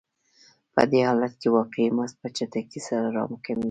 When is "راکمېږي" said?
3.15-3.59